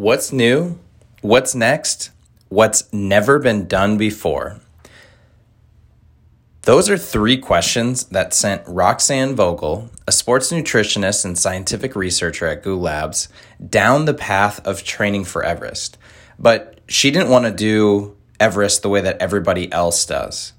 What's 0.00 0.32
new? 0.32 0.78
What's 1.20 1.54
next? 1.54 2.08
What's 2.48 2.90
never 2.90 3.38
been 3.38 3.68
done 3.68 3.98
before? 3.98 4.62
Those 6.62 6.88
are 6.88 6.96
three 6.96 7.36
questions 7.36 8.04
that 8.04 8.32
sent 8.32 8.62
Roxanne 8.66 9.36
Vogel, 9.36 9.90
a 10.08 10.12
sports 10.12 10.50
nutritionist 10.50 11.26
and 11.26 11.36
scientific 11.36 11.94
researcher 11.94 12.46
at 12.46 12.62
GU 12.62 12.76
Labs, 12.76 13.28
down 13.68 14.06
the 14.06 14.14
path 14.14 14.66
of 14.66 14.84
training 14.84 15.26
for 15.26 15.44
Everest. 15.44 15.98
But 16.38 16.80
she 16.88 17.10
didn't 17.10 17.28
want 17.28 17.44
to 17.44 17.50
do 17.50 18.16
Everest 18.40 18.80
the 18.80 18.88
way 18.88 19.02
that 19.02 19.20
everybody 19.20 19.70
else 19.70 20.06
does. 20.06 20.54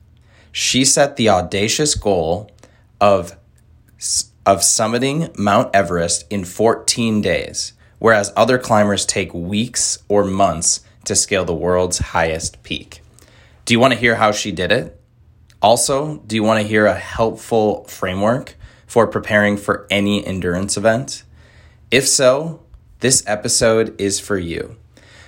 She 0.51 0.85
set 0.85 1.15
the 1.15 1.29
audacious 1.29 1.95
goal 1.95 2.51
of, 2.99 3.35
of 4.45 4.59
summiting 4.59 5.35
Mount 5.35 5.75
Everest 5.75 6.25
in 6.29 6.45
14 6.45 7.21
days, 7.21 7.73
whereas 8.01 8.33
other 8.35 8.57
climbers 8.57 9.05
take 9.05 9.31
weeks 9.31 9.99
or 10.09 10.23
months 10.23 10.83
to 11.05 11.15
scale 11.15 11.45
the 11.45 11.53
world's 11.53 11.99
highest 11.99 12.63
peak. 12.63 12.99
Do 13.63 13.75
you 13.75 13.79
want 13.79 13.93
to 13.93 13.99
hear 13.99 14.15
how 14.15 14.31
she 14.31 14.51
did 14.51 14.71
it? 14.71 14.99
Also, 15.61 16.17
do 16.25 16.35
you 16.35 16.41
want 16.41 16.59
to 16.59 16.67
hear 16.67 16.87
a 16.87 16.95
helpful 16.95 17.83
framework 17.83 18.55
for 18.87 19.05
preparing 19.05 19.55
for 19.55 19.85
any 19.91 20.25
endurance 20.25 20.77
event? 20.77 21.23
If 21.91 22.07
so, 22.07 22.63
this 23.01 23.23
episode 23.27 23.93
is 24.01 24.19
for 24.19 24.39
you. 24.39 24.77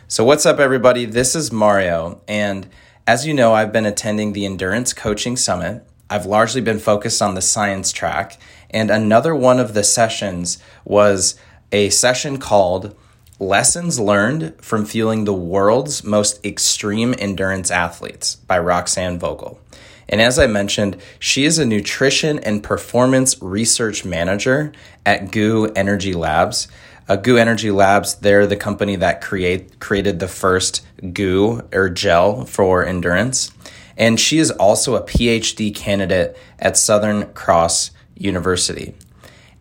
So, 0.07 0.23
what's 0.23 0.47
up, 0.47 0.57
everybody? 0.57 1.05
This 1.05 1.35
is 1.35 1.51
Mario, 1.51 2.21
and 2.27 2.67
as 3.05 3.27
you 3.27 3.35
know, 3.35 3.53
I've 3.53 3.71
been 3.71 3.85
attending 3.85 4.33
the 4.33 4.47
Endurance 4.47 4.93
Coaching 4.93 5.37
Summit. 5.37 5.85
I've 6.09 6.25
largely 6.25 6.61
been 6.61 6.79
focused 6.79 7.21
on 7.21 7.35
the 7.35 7.41
science 7.41 7.91
track, 7.91 8.39
and 8.71 8.89
another 8.89 9.35
one 9.35 9.59
of 9.59 9.75
the 9.75 9.83
sessions 9.83 10.57
was 10.85 11.35
a 11.73 11.89
session 11.89 12.37
called 12.37 12.95
Lessons 13.39 13.99
Learned 13.99 14.53
from 14.61 14.85
Fueling 14.85 15.25
the 15.25 15.33
World's 15.33 16.03
Most 16.03 16.45
Extreme 16.45 17.15
Endurance 17.17 17.71
Athletes 17.71 18.35
by 18.35 18.59
Roxanne 18.59 19.17
Vogel. 19.17 19.59
And 20.07 20.21
as 20.21 20.37
I 20.37 20.45
mentioned, 20.45 20.97
she 21.17 21.45
is 21.45 21.57
a 21.57 21.65
nutrition 21.65 22.37
and 22.37 22.63
performance 22.63 23.41
research 23.41 24.05
manager 24.05 24.71
at 25.03 25.31
GU 25.31 25.71
Energy 25.75 26.13
Labs. 26.13 26.67
Uh, 27.09 27.15
GU 27.15 27.37
Energy 27.37 27.71
Labs, 27.71 28.15
they're 28.15 28.45
the 28.45 28.55
company 28.55 28.95
that 28.97 29.21
create 29.21 29.79
created 29.79 30.19
the 30.19 30.27
first 30.27 30.85
goo 31.11 31.67
or 31.73 31.89
gel 31.89 32.45
for 32.45 32.85
endurance. 32.85 33.51
And 33.97 34.19
she 34.19 34.37
is 34.37 34.51
also 34.51 34.95
a 34.95 35.01
PhD 35.01 35.73
candidate 35.73 36.37
at 36.59 36.77
Southern 36.77 37.33
Cross 37.33 37.89
University. 38.15 38.93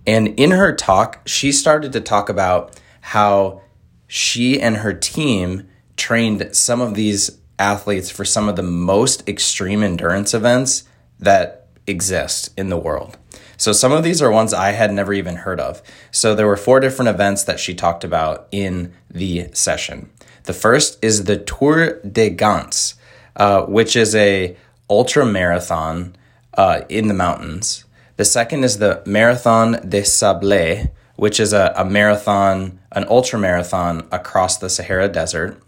And 0.07 0.29
in 0.39 0.51
her 0.53 0.75
talk, 0.75 1.27
she 1.27 1.53
started 1.53 1.93
to 1.93 2.01
talk 2.01 2.29
about 2.29 2.81
how 3.01 3.63
she 4.07 4.61
and 4.61 4.79
her 4.79 4.93
team 4.93 5.69
trained 5.97 6.55
some 6.55 6.81
of 6.81 6.95
these 6.95 7.39
athletes 7.59 8.11
for 8.11 8.25
some 8.25 8.49
of 8.49 8.57
the 8.57 8.63
most 8.63 9.29
extreme 9.29 9.83
endurance 9.83 10.35
events 10.35 10.85
that 11.19 11.69
exist 11.87 12.51
in 12.57 12.69
the 12.69 12.77
world. 12.77 13.17
So 13.57 13.73
some 13.73 13.93
of 13.93 14.03
these 14.03 14.21
are 14.21 14.31
ones 14.31 14.53
I 14.53 14.73
had 14.73 14.93
never 14.93 15.13
even 15.13 15.37
heard 15.37 15.61
of. 15.61 15.83
So 16.11 16.35
there 16.35 16.47
were 16.47 16.57
four 16.57 16.81
different 16.81 17.11
events 17.11 17.45
that 17.45 17.61
she 17.61 17.75
talked 17.75 18.03
about 18.03 18.49
in 18.51 18.93
the 19.09 19.49
session. 19.53 20.11
The 20.45 20.53
first 20.53 20.99
is 21.03 21.25
the 21.25 21.37
Tor 21.39 22.01
des 22.01 22.31
Géants, 22.31 22.95
uh, 23.37 23.63
which 23.67 23.95
is 23.95 24.15
a 24.17 24.57
ultra 24.91 25.25
marathon 25.25 26.17
uh, 26.55 26.81
in 26.89 27.07
the 27.07 27.15
mountains. 27.15 27.85
The 28.23 28.27
second 28.27 28.63
is 28.63 28.79
the 28.79 29.03
Marathon 29.05 29.81
des 29.89 30.05
Sables, 30.05 30.87
which 31.17 31.41
is 31.41 31.53
a, 31.53 31.75
a 31.77 31.85
marathon, 31.85 32.79
an 32.93 33.05
ultra 33.09 33.37
marathon 33.37 34.07
across 34.13 34.59
the 34.59 34.71
Sahara 34.71 35.09
Desert. 35.09 35.61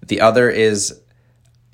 The 0.00 0.22
other 0.22 0.48
is 0.48 0.98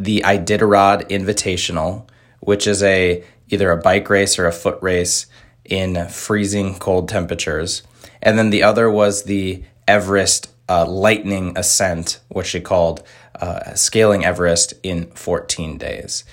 the 0.00 0.22
Iditarod 0.26 1.08
Invitational, 1.10 2.08
which 2.40 2.66
is 2.66 2.82
a 2.82 3.22
either 3.50 3.70
a 3.70 3.76
bike 3.76 4.10
race 4.10 4.36
or 4.36 4.46
a 4.46 4.52
foot 4.52 4.78
race 4.82 5.26
in 5.64 6.08
freezing 6.08 6.74
cold 6.80 7.08
temperatures. 7.08 7.84
And 8.20 8.36
then 8.36 8.50
the 8.50 8.64
other 8.64 8.90
was 8.90 9.22
the 9.22 9.62
Everest 9.86 10.50
uh, 10.68 10.86
Lightning 10.86 11.56
Ascent, 11.56 12.18
which 12.30 12.48
she 12.48 12.60
called 12.60 13.04
uh, 13.40 13.74
scaling 13.74 14.24
Everest 14.24 14.74
in 14.82 15.06
14 15.12 15.78
days. 15.78 16.24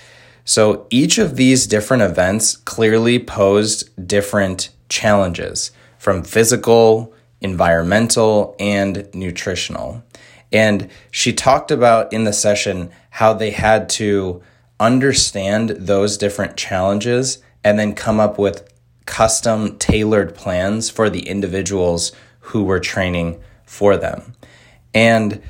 So 0.44 0.86
each 0.90 1.18
of 1.18 1.36
these 1.36 1.66
different 1.66 2.02
events 2.02 2.56
clearly 2.56 3.18
posed 3.18 4.06
different 4.06 4.70
challenges 4.88 5.70
from 5.98 6.22
physical, 6.22 7.14
environmental, 7.40 8.54
and 8.58 9.08
nutritional. 9.14 10.02
And 10.52 10.90
she 11.10 11.32
talked 11.32 11.70
about 11.70 12.12
in 12.12 12.24
the 12.24 12.32
session 12.32 12.90
how 13.10 13.32
they 13.32 13.50
had 13.50 13.88
to 13.90 14.42
understand 14.78 15.70
those 15.70 16.18
different 16.18 16.56
challenges 16.56 17.38
and 17.64 17.78
then 17.78 17.94
come 17.94 18.20
up 18.20 18.38
with 18.38 18.70
custom 19.06 19.78
tailored 19.78 20.34
plans 20.34 20.90
for 20.90 21.08
the 21.08 21.26
individuals 21.28 22.12
who 22.40 22.64
were 22.64 22.80
training 22.80 23.40
for 23.64 23.96
them. 23.96 24.34
And 24.92 25.42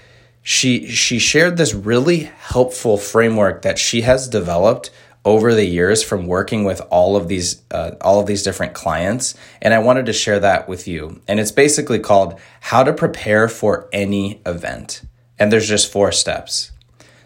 she 0.47 0.87
she 0.89 1.19
shared 1.19 1.57
this 1.57 1.73
really 1.73 2.31
helpful 2.39 2.99
framework 2.99 3.63
that 3.63 3.79
she 3.79 4.03
has 4.03 4.29
developed 4.29 4.91
over 5.25 5.55
the 5.55 5.65
years 5.65 6.03
from 6.03 6.27
working 6.27 6.65
with 6.65 6.83
all 6.91 7.17
of 7.17 7.29
these 7.29 7.63
uh, 7.71 7.93
all 8.03 8.21
of 8.21 8.27
these 8.27 8.43
different 8.43 8.75
clients. 8.75 9.35
And 9.63 9.73
i 9.73 9.79
wanted 9.79 10.05
to 10.05 10.13
share 10.13 10.39
that 10.41 10.69
with 10.69 10.87
you. 10.87 11.23
And 11.27 11.41
it's 11.41 11.51
basically 11.51 11.99
called 11.99 12.39
how 12.61 12.85
to 12.85 12.93
prepare 12.93 13.49
for 13.49 13.89
any 13.91 14.43
event. 14.45 15.03
And 15.39 15.51
there's 15.51 15.67
just 15.67 15.91
four 15.91 16.13
steps. 16.13 16.73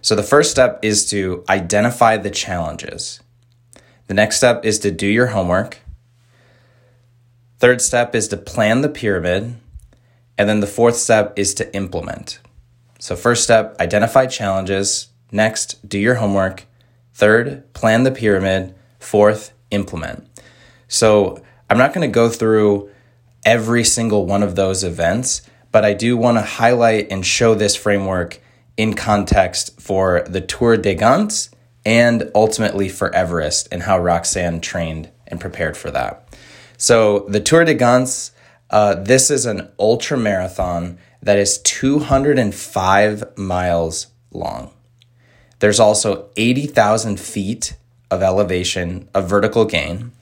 So 0.00 0.14
the 0.14 0.22
first 0.22 0.52
step 0.52 0.78
is 0.82 1.04
to 1.10 1.44
identify 1.48 2.18
the 2.18 2.30
challenges. 2.30 3.20
The 4.06 4.14
next 4.14 4.36
step 4.36 4.64
is 4.64 4.78
to 4.78 4.92
do 4.92 5.08
your 5.08 5.26
homework. 5.26 5.80
Third 7.58 7.82
step 7.82 8.14
is 8.14 8.28
to 8.28 8.36
plan 8.36 8.82
the 8.82 8.88
pyramid. 8.88 9.56
And 10.38 10.48
then 10.48 10.60
the 10.60 10.68
fourth 10.68 10.94
step 10.94 11.36
is 11.36 11.52
to 11.54 11.74
implement 11.74 12.38
so 12.98 13.16
first 13.16 13.44
step 13.44 13.76
identify 13.80 14.26
challenges 14.26 15.08
next 15.30 15.88
do 15.88 15.98
your 15.98 16.16
homework 16.16 16.66
Third, 17.18 17.74
plan 17.74 18.04
the 18.04 18.12
pyramid. 18.12 18.76
Fourth, 19.00 19.52
implement. 19.72 20.24
So 20.86 21.42
I'm 21.68 21.76
not 21.76 21.92
going 21.92 22.08
to 22.08 22.14
go 22.14 22.28
through 22.28 22.90
every 23.44 23.82
single 23.82 24.24
one 24.24 24.44
of 24.44 24.54
those 24.54 24.84
events, 24.84 25.42
but 25.72 25.84
I 25.84 25.94
do 25.94 26.16
want 26.16 26.38
to 26.38 26.42
highlight 26.42 27.10
and 27.10 27.26
show 27.26 27.56
this 27.56 27.74
framework 27.74 28.40
in 28.76 28.94
context 28.94 29.80
for 29.80 30.24
the 30.28 30.40
Tor 30.40 30.76
des 30.76 30.94
Géants 30.94 31.50
and 31.84 32.30
ultimately 32.36 32.88
for 32.88 33.12
Everest 33.12 33.66
and 33.72 33.82
how 33.82 33.98
Roxanne 33.98 34.60
trained 34.60 35.10
and 35.26 35.40
prepared 35.40 35.76
for 35.76 35.90
that. 35.90 36.32
So 36.76 37.26
the 37.28 37.40
Tor 37.40 37.64
des 37.64 37.74
Géants, 37.74 38.30
uh, 38.70 38.94
this 38.94 39.28
is 39.28 39.44
an 39.44 39.68
ultra 39.76 40.16
marathon 40.16 41.00
that 41.22 41.38
is 41.38 41.58
205 41.58 43.36
miles 43.36 44.06
long. 44.30 44.70
There's 45.58 45.80
also 45.80 46.30
80,000 46.36 47.18
feet 47.18 47.76
of 48.10 48.22
elevation 48.22 49.08
of 49.14 49.28
vertical 49.28 49.64
gain, 49.64 50.12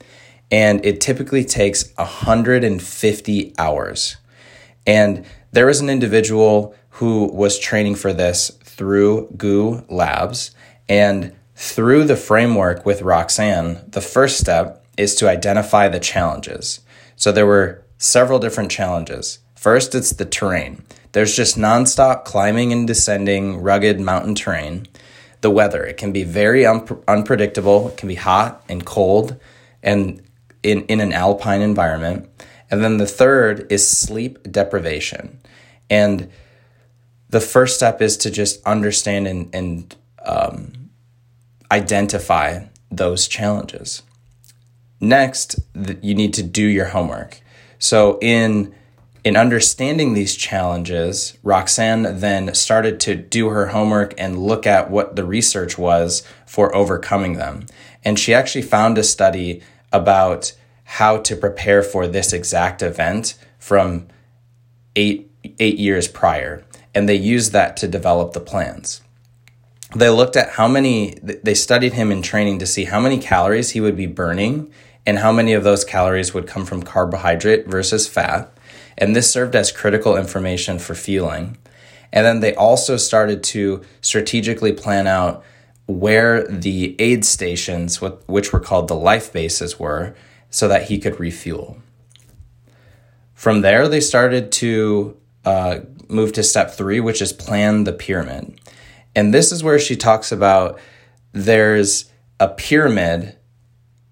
and 0.51 0.83
it 0.85 1.01
typically 1.01 1.45
takes 1.45 1.93
150 1.95 3.53
hours. 3.57 4.17
And 4.85 5.25
there 5.51 5.65
was 5.65 5.81
an 5.81 5.89
individual 5.89 6.75
who 6.91 7.25
was 7.31 7.59
training 7.59 7.95
for 7.95 8.13
this 8.13 8.49
through 8.63 9.29
GU 9.37 9.85
Labs, 9.89 10.51
and 10.89 11.35
through 11.55 12.05
the 12.05 12.15
framework 12.15 12.85
with 12.85 13.01
Roxanne, 13.01 13.83
the 13.87 14.01
first 14.01 14.39
step 14.39 14.85
is 14.97 15.15
to 15.15 15.29
identify 15.29 15.87
the 15.87 15.99
challenges. 15.99 16.81
So 17.15 17.31
there 17.31 17.45
were 17.45 17.83
several 17.97 18.39
different 18.39 18.71
challenges. 18.71 19.39
First, 19.67 19.95
it's 19.95 20.11
the 20.11 20.23
terrain. 20.23 20.85
There's 21.11 21.35
just 21.35 21.57
nonstop 21.57 22.23
climbing 22.23 22.71
and 22.71 22.87
descending 22.87 23.57
rugged 23.57 23.99
mountain 23.99 24.33
terrain 24.33 24.87
the 25.41 25.51
weather. 25.51 25.83
It 25.83 25.97
can 25.97 26.13
be 26.13 26.23
very 26.23 26.65
un- 26.65 26.87
unpredictable. 27.05 27.89
It 27.89 27.97
can 27.97 28.07
be 28.07 28.15
hot 28.15 28.63
and 28.69 28.85
cold 28.85 29.37
and 29.83 30.23
in, 30.63 30.85
in 30.85 31.01
an 31.01 31.11
alpine 31.11 31.59
environment. 31.59 32.29
And 32.71 32.81
then 32.81 32.95
the 32.95 33.05
third 33.05 33.69
is 33.69 33.85
sleep 33.85 34.39
deprivation. 34.49 35.37
And 35.89 36.31
the 37.29 37.41
first 37.41 37.75
step 37.75 38.01
is 38.01 38.15
to 38.19 38.31
just 38.31 38.65
understand 38.65 39.27
and, 39.27 39.53
and 39.53 39.95
um, 40.23 40.91
identify 41.69 42.67
those 42.89 43.27
challenges. 43.27 44.01
Next, 45.01 45.59
you 46.01 46.15
need 46.15 46.33
to 46.35 46.43
do 46.43 46.63
your 46.63 46.85
homework. 46.85 47.41
So, 47.79 48.17
in 48.21 48.73
in 49.27 49.35
understanding 49.35 50.13
these 50.13 50.37
challenges, 50.37 51.37
Roxanne 51.43 52.21
then 52.21 52.53
started 52.53 52.97
to 53.01 53.13
do 53.13 53.49
her 53.49 53.67
homework 53.67 54.13
and 54.17 54.39
look 54.39 54.65
at 54.65 54.89
what 54.89 55.17
the 55.17 55.25
research 55.25 55.77
was 55.77 56.23
for 56.45 56.73
overcoming 56.73 57.33
them. 57.33 57.65
And 58.05 58.17
she 58.17 58.33
actually 58.33 58.61
found 58.61 58.97
a 58.97 59.03
study 59.03 59.61
about 59.91 60.53
how 60.85 61.17
to 61.17 61.35
prepare 61.35 61.83
for 61.83 62.07
this 62.07 62.31
exact 62.31 62.81
event 62.81 63.37
from 63.59 64.07
eight, 64.95 65.29
eight 65.59 65.77
years 65.77 66.07
prior. 66.07 66.63
and 66.95 67.07
they 67.07 67.15
used 67.15 67.51
that 67.51 67.77
to 67.77 67.87
develop 67.87 68.33
the 68.33 68.39
plans. 68.39 69.01
They 69.95 70.09
looked 70.09 70.35
at 70.35 70.51
how 70.51 70.67
many, 70.67 71.15
they 71.21 71.53
studied 71.53 71.93
him 71.93 72.11
in 72.11 72.23
training 72.23 72.57
to 72.59 72.65
see 72.65 72.85
how 72.85 72.99
many 72.99 73.19
calories 73.19 73.71
he 73.71 73.81
would 73.81 73.97
be 73.97 74.07
burning 74.07 74.71
and 75.05 75.19
how 75.19 75.31
many 75.31 75.53
of 75.53 75.63
those 75.63 75.85
calories 75.85 76.33
would 76.33 76.47
come 76.47 76.65
from 76.65 76.81
carbohydrate 76.81 77.67
versus 77.67 78.07
fat. 78.07 78.51
And 78.97 79.15
this 79.15 79.31
served 79.31 79.55
as 79.55 79.71
critical 79.71 80.17
information 80.17 80.79
for 80.79 80.95
fueling. 80.95 81.57
And 82.11 82.25
then 82.25 82.39
they 82.39 82.55
also 82.55 82.97
started 82.97 83.43
to 83.45 83.83
strategically 84.01 84.73
plan 84.73 85.07
out 85.07 85.43
where 85.85 86.45
the 86.47 86.95
aid 86.99 87.25
stations, 87.25 88.01
which 88.01 88.51
were 88.51 88.59
called 88.59 88.87
the 88.87 88.95
life 88.95 89.31
bases, 89.31 89.79
were, 89.79 90.15
so 90.49 90.67
that 90.67 90.83
he 90.83 90.99
could 90.99 91.19
refuel. 91.19 91.77
From 93.33 93.61
there, 93.61 93.87
they 93.87 93.99
started 93.99 94.51
to 94.53 95.17
uh, 95.45 95.79
move 96.09 96.33
to 96.33 96.43
step 96.43 96.71
three, 96.71 96.99
which 96.99 97.21
is 97.21 97.31
plan 97.31 97.83
the 97.83 97.93
pyramid. 97.93 98.59
And 99.15 99.33
this 99.33 99.51
is 99.51 99.63
where 99.63 99.79
she 99.79 99.95
talks 99.95 100.31
about 100.31 100.79
there's 101.31 102.11
a 102.39 102.47
pyramid 102.47 103.37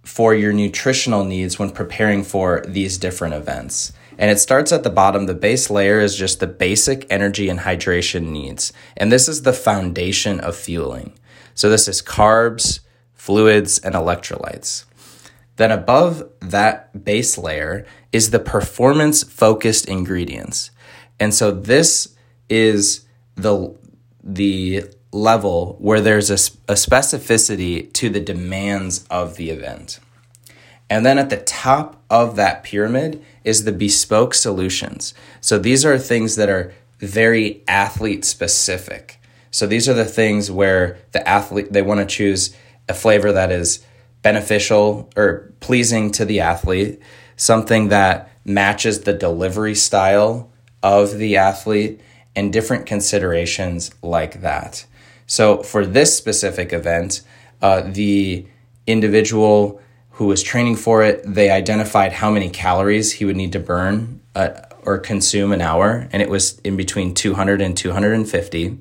for 0.04 0.36
your 0.36 0.54
nutritional 0.54 1.24
needs 1.24 1.58
when 1.58 1.72
preparing 1.72 2.24
for 2.24 2.64
these 2.68 2.98
different 2.98 3.34
events. 3.34 3.92
And 4.18 4.32
it 4.32 4.40
starts 4.40 4.72
at 4.72 4.84
the 4.84 4.90
bottom. 4.90 5.26
The 5.26 5.34
base 5.34 5.70
layer 5.70 6.00
is 6.00 6.16
just 6.16 6.40
the 6.40 6.48
basic 6.48 7.06
energy 7.10 7.50
and 7.50 7.62
hydration 7.62 8.28
needs. 8.30 8.72
And 8.96 9.12
this 9.12 9.28
is 9.28 9.42
the 9.42 9.54
foundation 9.54 10.40
of 10.40 10.56
fueling. 10.56 11.14
So 11.54 11.70
this 11.70 11.88
is 11.88 12.02
carbs, 12.02 12.80
fluids, 13.14 13.80
and 13.80 13.96
electrolytes. 13.96 14.86
Then 15.58 15.72
above 15.72 16.30
that 16.42 17.06
base 17.06 17.38
layer 17.38 17.86
is 18.12 18.32
the 18.32 18.40
performance 18.40 19.24
focused 19.24 19.88
ingredients. 19.88 20.72
And 21.20 21.34
so 21.34 21.52
this 21.52 22.16
is 22.50 23.06
the 23.36 23.76
the 24.24 24.84
level 25.12 25.78
where 25.80 26.02
there's 26.02 26.30
a, 26.30 26.34
a 26.72 26.76
specificity 26.76 27.92
to 27.94 28.10
the 28.10 28.20
demands 28.20 29.06
of 29.10 29.36
the 29.36 29.50
event. 29.50 30.00
And 30.90 31.06
then 31.06 31.18
at 31.18 31.30
the 31.30 31.38
top 31.38 32.02
of 32.10 32.36
that 32.36 32.64
pyramid 32.64 33.24
is 33.44 33.64
the 33.64 33.72
bespoke 33.72 34.34
solutions. 34.34 35.14
So 35.42 35.58
these 35.58 35.86
are 35.86 35.98
things 35.98 36.36
that 36.36 36.50
are 36.50 36.74
very 37.00 37.64
athlete 37.68 38.24
specific. 38.24 39.20
So 39.52 39.66
these 39.66 39.90
are 39.90 39.94
the 39.94 40.06
things 40.06 40.52
where 40.52 40.98
the 41.12 41.28
athlete 41.28 41.72
they 41.72 41.82
want 41.82 42.02
to 42.02 42.06
choose 42.06 42.56
a 42.88 42.94
flavor 42.94 43.32
that 43.32 43.52
is 43.52 43.86
beneficial 44.22 45.10
or 45.16 45.54
pleasing 45.60 46.12
to 46.12 46.26
the 46.26 46.40
athlete, 46.40 47.00
something 47.36 47.90
that 47.90 48.30
matches 48.44 49.02
the 49.02 49.14
delivery 49.14 49.76
style 49.76 50.52
of 50.84 51.18
the 51.18 51.38
athlete 51.38 52.00
and 52.36 52.52
different 52.52 52.86
considerations 52.86 53.92
like 54.02 54.42
that. 54.42 54.86
So 55.26 55.64
for 55.64 55.86
this 55.86 56.16
specific 56.16 56.74
event, 56.74 57.22
uh, 57.62 57.82
the 57.82 58.46
individual 58.86 59.82
who 60.16 60.28
was 60.28 60.42
training 60.42 60.78
for 60.78 61.04
it, 61.04 61.22
they 61.26 61.50
identified 61.50 62.14
how 62.14 62.32
many 62.32 62.50
calories 62.50 63.14
he 63.14 63.26
would 63.26 63.36
need 63.36 63.52
to 63.52 63.60
burn 63.60 64.22
uh, 64.34 64.50
or 64.84 64.98
consume 64.98 65.52
an 65.52 65.62
hour, 65.62 66.08
and 66.12 66.22
it 66.22 66.30
was 66.30 66.60
in 66.60 66.78
between 66.78 67.14
200 67.14 67.62
and 67.62 67.76
250. 67.76 68.78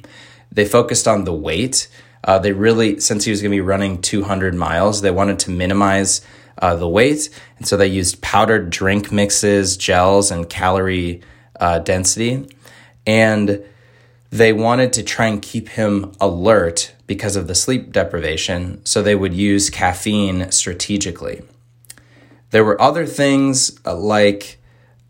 They 0.53 0.65
focused 0.65 1.09
on 1.09 1.25
the 1.25 1.35
weight. 1.35 1.89
Uh, 2.23 2.39
they 2.39 2.53
really, 2.53 3.01
since 3.01 3.25
he 3.25 3.33
was 3.33 3.43
going 3.43 3.51
to 3.51 3.57
be 3.57 3.61
running 3.61 4.01
200 4.01 4.55
miles, 4.55 5.01
they 5.01 5.11
wanted 5.11 5.41
to 5.41 5.51
minimize 5.51 6.21
uh, 6.59 6.77
the 6.77 6.89
weight, 6.89 7.29
and 7.59 7.67
so 7.67 7.77
they 7.77 7.89
used 7.89 8.23
powdered 8.23 8.71
drink 8.71 9.11
mixes, 9.11 9.77
gels, 9.77 10.31
and 10.31 10.49
calorie 10.49 11.21
uh, 11.59 11.81
density. 11.81 12.49
And 13.07 13.65
they 14.35 14.53
wanted 14.53 14.93
to 14.93 15.01
try 15.05 15.29
and 15.29 15.41
keep 15.41 15.69
him 15.69 16.11
alert 16.21 16.93
because 17.07 17.37
of 17.37 17.47
the 17.47 17.55
sleep 17.55 17.93
deprivation, 17.93 18.85
so 18.85 19.01
they 19.01 19.15
would 19.15 19.33
use 19.33 19.71
caffeine 19.71 20.51
strategically. 20.51 21.43
There 22.51 22.65
were 22.65 22.81
other 22.83 23.07
things 23.07 23.79
uh, 23.87 23.95
like 23.95 24.59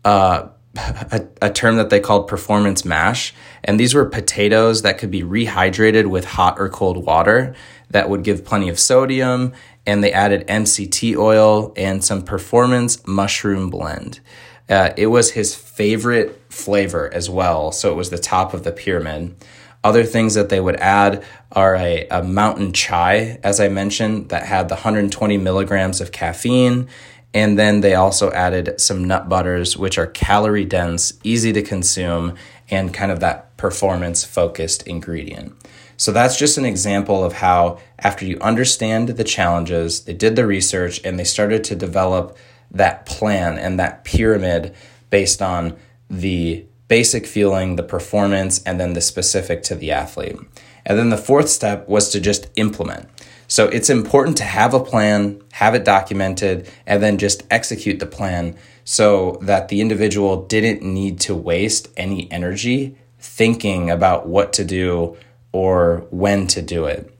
uh, 0.03 0.49
a, 0.75 1.25
a, 1.41 1.49
term 1.49 1.77
that 1.77 1.89
they 1.89 1.99
called 1.99 2.27
performance 2.27 2.85
mash, 2.85 3.33
and 3.63 3.79
these 3.79 3.95
were 3.95 4.05
potatoes 4.05 4.83
that 4.83 4.99
could 4.99 5.09
be 5.09 5.23
rehydrated 5.23 6.05
with 6.05 6.25
hot 6.25 6.59
or 6.59 6.69
cold 6.69 7.03
water 7.03 7.55
that 7.89 8.11
would 8.11 8.23
give 8.23 8.45
plenty 8.45 8.69
of 8.69 8.79
sodium, 8.79 9.53
and 9.87 10.03
they 10.03 10.11
added 10.11 10.47
MCT 10.47 11.17
oil 11.17 11.73
and 11.75 12.03
some 12.03 12.21
performance 12.21 13.03
mushroom 13.07 13.71
blend. 13.71 14.19
Uh, 14.67 14.91
it 14.97 15.07
was 15.07 15.31
his 15.31 15.55
favorite 15.55 16.41
flavor 16.49 17.13
as 17.13 17.29
well, 17.29 17.71
so 17.71 17.91
it 17.91 17.95
was 17.95 18.09
the 18.09 18.17
top 18.17 18.53
of 18.53 18.63
the 18.63 18.71
pyramid. 18.71 19.35
Other 19.83 20.03
things 20.03 20.33
that 20.33 20.49
they 20.49 20.59
would 20.59 20.77
add 20.77 21.23
are 21.51 21.75
a, 21.75 22.07
a 22.09 22.23
mountain 22.23 22.73
chai, 22.73 23.39
as 23.43 23.59
I 23.59 23.67
mentioned, 23.67 24.29
that 24.29 24.47
had 24.47 24.67
the 24.67 24.75
120 24.75 25.37
milligrams 25.37 26.01
of 26.01 26.11
caffeine. 26.11 26.87
And 27.35 27.59
then 27.59 27.81
they 27.81 27.93
also 27.93 28.31
added 28.31 28.81
some 28.81 29.05
nut 29.05 29.29
butters, 29.29 29.77
which 29.77 29.99
are 29.99 30.07
calorie 30.07 30.65
dense, 30.65 31.13
easy 31.23 31.53
to 31.53 31.61
consume, 31.61 32.35
and 32.71 32.93
kind 32.93 33.11
of 33.11 33.19
that 33.19 33.55
performance 33.57 34.23
focused 34.23 34.87
ingredient. 34.87 35.53
So 35.97 36.11
that's 36.11 36.37
just 36.37 36.57
an 36.57 36.65
example 36.65 37.23
of 37.23 37.33
how, 37.33 37.79
after 37.99 38.25
you 38.25 38.39
understand 38.39 39.09
the 39.09 39.23
challenges, 39.23 40.05
they 40.05 40.13
did 40.13 40.35
the 40.35 40.47
research 40.47 40.99
and 41.05 41.19
they 41.19 41.23
started 41.23 41.63
to 41.65 41.75
develop 41.75 42.37
that 42.71 43.05
plan 43.05 43.57
and 43.57 43.79
that 43.79 44.03
pyramid 44.03 44.73
based 45.09 45.41
on 45.41 45.77
the 46.09 46.65
basic 46.87 47.25
feeling, 47.25 47.75
the 47.75 47.83
performance, 47.83 48.61
and 48.63 48.79
then 48.79 48.93
the 48.93 49.01
specific 49.01 49.63
to 49.63 49.75
the 49.75 49.91
athlete. 49.91 50.37
And 50.85 50.99
then 50.99 51.09
the 51.09 51.17
fourth 51.17 51.49
step 51.49 51.87
was 51.87 52.09
to 52.11 52.19
just 52.19 52.47
implement. 52.55 53.09
So 53.47 53.67
it's 53.67 53.89
important 53.89 54.37
to 54.37 54.43
have 54.43 54.73
a 54.73 54.79
plan, 54.79 55.41
have 55.53 55.75
it 55.75 55.85
documented, 55.85 56.69
and 56.85 57.01
then 57.01 57.17
just 57.17 57.43
execute 57.49 57.99
the 57.99 58.05
plan 58.05 58.55
so 58.83 59.39
that 59.41 59.67
the 59.67 59.81
individual 59.81 60.45
didn't 60.45 60.81
need 60.83 61.19
to 61.21 61.35
waste 61.35 61.89
any 61.97 62.31
energy 62.31 62.95
thinking 63.19 63.89
about 63.89 64.27
what 64.27 64.53
to 64.53 64.63
do 64.63 65.17
or 65.51 66.05
when 66.11 66.47
to 66.47 66.61
do 66.61 66.85
it. 66.85 67.11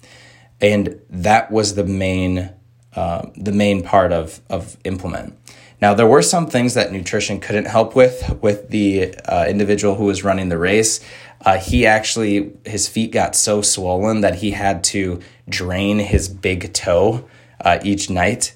And 0.62 1.00
that 1.10 1.52
was 1.52 1.76
the 1.76 1.84
main 1.84 2.52
uh, 2.96 3.28
the 3.36 3.52
main 3.52 3.84
part 3.84 4.12
of 4.12 4.42
of 4.50 4.78
implement. 4.84 5.38
Now, 5.82 5.94
there 5.94 6.08
were 6.08 6.22
some 6.22 6.48
things 6.48 6.74
that 6.74 6.92
nutrition 6.92 7.40
couldn't 7.40 7.66
help 7.66 7.96
with 7.96 8.40
with 8.42 8.70
the 8.70 9.16
uh, 9.26 9.46
individual 9.48 9.96
who 9.96 10.06
was 10.06 10.24
running 10.24 10.50
the 10.50 10.58
race. 10.58 11.02
Uh, 11.46 11.58
he 11.58 11.86
actually 11.86 12.54
his 12.66 12.88
feet 12.88 13.12
got 13.12 13.36
so 13.36 13.62
swollen 13.62 14.22
that 14.22 14.36
he 14.36 14.52
had 14.52 14.84
to 14.86 15.20
drain 15.48 16.00
his 16.00 16.30
big 16.30 16.74
toe 16.74 17.28
uh, 17.62 17.80
each 17.84 18.10
night, 18.10 18.56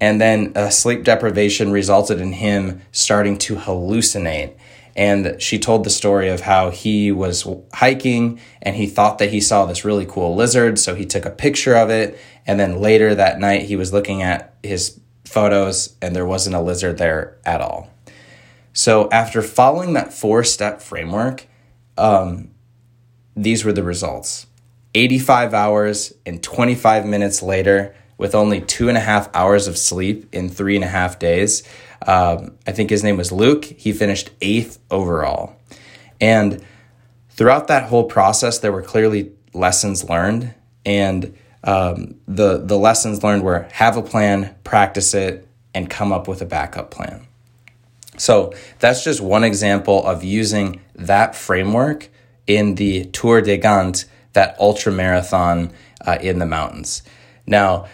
and 0.00 0.20
then 0.20 0.54
sleep 0.70 1.04
deprivation 1.04 1.72
resulted 1.72 2.20
in 2.20 2.32
him 2.34 2.80
starting 2.92 3.36
to 3.38 3.56
hallucinate. 3.56 4.52
And 5.00 5.40
she 5.40 5.58
told 5.58 5.84
the 5.84 5.90
story 5.90 6.28
of 6.28 6.42
how 6.42 6.68
he 6.68 7.10
was 7.10 7.48
hiking 7.72 8.38
and 8.60 8.76
he 8.76 8.86
thought 8.86 9.16
that 9.16 9.30
he 9.30 9.40
saw 9.40 9.64
this 9.64 9.82
really 9.82 10.04
cool 10.04 10.34
lizard, 10.34 10.78
so 10.78 10.94
he 10.94 11.06
took 11.06 11.24
a 11.24 11.30
picture 11.30 11.74
of 11.74 11.88
it. 11.88 12.20
And 12.46 12.60
then 12.60 12.82
later 12.82 13.14
that 13.14 13.38
night, 13.38 13.62
he 13.62 13.76
was 13.76 13.94
looking 13.94 14.20
at 14.20 14.54
his 14.62 15.00
photos 15.24 15.96
and 16.02 16.14
there 16.14 16.26
wasn't 16.26 16.54
a 16.54 16.60
lizard 16.60 16.98
there 16.98 17.38
at 17.46 17.62
all. 17.62 17.88
So 18.74 19.08
after 19.10 19.40
following 19.40 19.94
that 19.94 20.12
four 20.12 20.44
step 20.44 20.82
framework, 20.82 21.46
um, 21.96 22.50
these 23.34 23.64
were 23.64 23.72
the 23.72 23.82
results 23.82 24.48
85 24.92 25.54
hours 25.54 26.12
and 26.26 26.42
25 26.42 27.06
minutes 27.06 27.42
later, 27.42 27.94
with 28.20 28.34
only 28.34 28.60
two 28.60 28.90
and 28.90 28.98
a 28.98 29.00
half 29.00 29.34
hours 29.34 29.66
of 29.66 29.78
sleep 29.78 30.28
in 30.30 30.50
three 30.50 30.74
and 30.76 30.84
a 30.84 30.88
half 30.88 31.18
days. 31.18 31.62
Um, 32.06 32.54
I 32.66 32.72
think 32.72 32.90
his 32.90 33.02
name 33.02 33.16
was 33.16 33.32
Luke. 33.32 33.64
He 33.64 33.94
finished 33.94 34.28
eighth 34.42 34.78
overall. 34.90 35.56
And 36.20 36.62
throughout 37.30 37.68
that 37.68 37.84
whole 37.84 38.04
process, 38.04 38.58
there 38.58 38.72
were 38.72 38.82
clearly 38.82 39.32
lessons 39.54 40.06
learned. 40.06 40.52
And 40.84 41.34
um, 41.64 42.16
the 42.28 42.58
the 42.58 42.78
lessons 42.78 43.22
learned 43.22 43.42
were 43.42 43.66
have 43.72 43.96
a 43.96 44.02
plan, 44.02 44.54
practice 44.64 45.14
it, 45.14 45.48
and 45.74 45.88
come 45.88 46.12
up 46.12 46.28
with 46.28 46.42
a 46.42 46.46
backup 46.46 46.90
plan. 46.90 47.26
So 48.18 48.52
that's 48.80 49.02
just 49.02 49.22
one 49.22 49.44
example 49.44 50.04
of 50.04 50.22
using 50.22 50.82
that 50.94 51.34
framework 51.34 52.10
in 52.46 52.74
the 52.74 53.06
Tor 53.06 53.40
des 53.40 53.56
Géants, 53.56 54.04
that 54.34 54.56
ultra 54.60 54.92
marathon 54.92 55.72
uh, 56.06 56.18
in 56.20 56.38
the 56.38 56.44
mountains. 56.44 57.02
Now, 57.46 57.86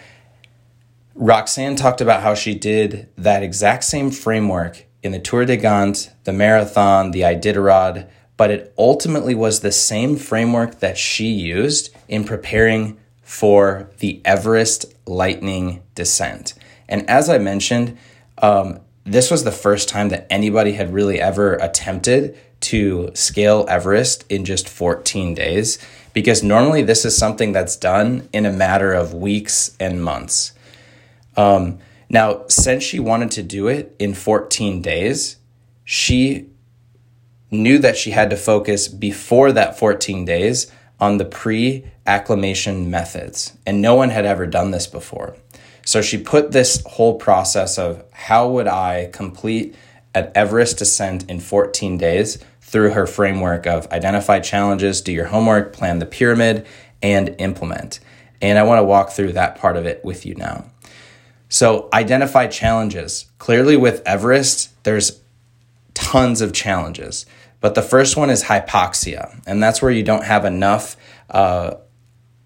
Roxanne 1.17 1.75
talked 1.75 1.99
about 1.99 2.21
how 2.21 2.35
she 2.35 2.53
did 2.53 3.09
that 3.17 3.41
exact 3.41 3.83
same 3.83 4.11
framework 4.11 4.85
in 5.01 5.11
the 5.11 5.19
Tor 5.19 5.45
des 5.45 5.57
Géants, 5.57 6.11
the 6.25 6.33
marathon, 6.33 7.09
the 7.09 7.21
Iditarod, 7.21 8.07
but 8.37 8.51
it 8.51 8.71
ultimately 8.77 9.33
was 9.33 9.59
the 9.59 9.71
same 9.71 10.15
framework 10.15 10.79
that 10.79 10.95
she 10.95 11.27
used 11.27 11.89
in 12.07 12.23
preparing 12.23 12.97
for 13.23 13.89
the 13.97 14.21
Everest 14.25 14.85
Lightning 15.07 15.81
Descent. 15.95 16.53
And 16.87 17.09
as 17.09 17.29
I 17.31 17.39
mentioned, 17.39 17.97
um, 18.37 18.79
this 19.03 19.31
was 19.31 19.43
the 19.43 19.51
first 19.51 19.89
time 19.89 20.09
that 20.09 20.27
anybody 20.29 20.73
had 20.73 20.93
really 20.93 21.19
ever 21.19 21.55
attempted 21.55 22.37
to 22.59 23.09
scale 23.15 23.65
Everest 23.67 24.23
in 24.29 24.45
just 24.45 24.69
14 24.69 25.33
days 25.33 25.79
because 26.13 26.43
normally 26.43 26.83
this 26.83 27.05
is 27.05 27.17
something 27.17 27.53
that's 27.53 27.75
done 27.75 28.29
in 28.33 28.45
a 28.45 28.51
matter 28.51 28.93
of 28.93 29.15
weeks 29.15 29.75
and 29.79 30.03
months. 30.03 30.53
Um, 31.37 31.79
now, 32.09 32.45
since 32.47 32.83
she 32.83 32.99
wanted 32.99 33.31
to 33.31 33.43
do 33.43 33.67
it 33.67 33.95
in 33.99 34.13
14 34.13 34.81
days, 34.81 35.37
she 35.83 36.49
knew 37.51 37.77
that 37.79 37.95
she 37.95 38.11
had 38.11 38.29
to 38.31 38.37
focus 38.37 38.87
before 38.87 39.51
that 39.53 39.79
14 39.79 40.25
days 40.25 40.71
on 40.99 41.17
the 41.17 41.25
pre 41.25 41.85
acclimation 42.05 42.89
methods. 42.89 43.57
And 43.65 43.81
no 43.81 43.95
one 43.95 44.09
had 44.09 44.25
ever 44.25 44.45
done 44.45 44.71
this 44.71 44.87
before. 44.87 45.37
So 45.85 46.01
she 46.01 46.17
put 46.17 46.51
this 46.51 46.83
whole 46.85 47.15
process 47.15 47.77
of 47.77 48.03
how 48.11 48.49
would 48.49 48.67
I 48.67 49.09
complete 49.13 49.75
an 50.13 50.31
Everest 50.35 50.81
ascent 50.81 51.29
in 51.29 51.39
14 51.39 51.97
days 51.97 52.39
through 52.61 52.91
her 52.91 53.07
framework 53.07 53.65
of 53.65 53.89
identify 53.91 54.39
challenges, 54.39 54.99
do 54.99 55.13
your 55.13 55.27
homework, 55.27 55.71
plan 55.71 55.99
the 55.99 56.05
pyramid, 56.05 56.65
and 57.01 57.35
implement. 57.39 57.99
And 58.41 58.59
I 58.59 58.63
want 58.63 58.79
to 58.79 58.83
walk 58.83 59.11
through 59.11 59.33
that 59.33 59.57
part 59.57 59.77
of 59.77 59.85
it 59.85 60.03
with 60.03 60.25
you 60.25 60.35
now. 60.35 60.65
So, 61.49 61.87
identify 61.93 62.47
challenges. 62.47 63.25
Clearly, 63.37 63.77
with 63.77 64.01
Everest, 64.05 64.83
there's 64.83 65.21
tons 65.93 66.41
of 66.41 66.53
challenges. 66.53 67.25
But 67.59 67.75
the 67.75 67.81
first 67.81 68.17
one 68.17 68.29
is 68.29 68.43
hypoxia, 68.43 69.41
and 69.47 69.61
that's 69.63 69.81
where 69.81 69.91
you 69.91 70.03
don't 70.03 70.23
have 70.23 70.45
enough 70.45 70.95
uh, 71.29 71.75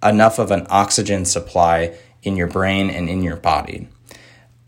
enough 0.03 0.39
of 0.39 0.51
an 0.51 0.65
oxygen 0.69 1.25
supply 1.25 1.95
in 2.23 2.35
your 2.35 2.47
brain 2.47 2.89
and 2.89 3.09
in 3.09 3.21
your 3.21 3.35
body. 3.35 3.87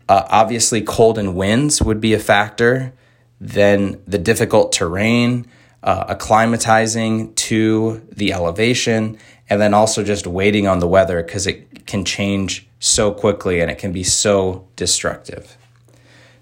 Uh, 0.08 0.24
obviously, 0.28 0.82
cold 0.82 1.18
and 1.18 1.34
winds 1.34 1.80
would 1.80 2.00
be 2.00 2.14
a 2.14 2.18
factor. 2.18 2.92
Then 3.40 4.00
the 4.06 4.18
difficult 4.18 4.72
terrain, 4.72 5.46
uh, 5.82 6.14
acclimatizing 6.14 7.34
to 7.36 8.06
the 8.12 8.32
elevation, 8.32 9.18
and 9.48 9.60
then 9.60 9.74
also 9.74 10.04
just 10.04 10.26
waiting 10.26 10.66
on 10.66 10.78
the 10.78 10.88
weather 10.88 11.22
because 11.22 11.46
it 11.46 11.86
can 11.86 12.04
change 12.04 12.66
so 12.84 13.10
quickly 13.10 13.60
and 13.60 13.70
it 13.70 13.78
can 13.78 13.92
be 13.92 14.04
so 14.04 14.68
destructive. 14.76 15.56